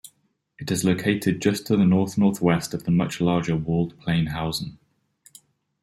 [0.57, 4.79] It is located just to the north-northwest of the much larger walled plain Hausen.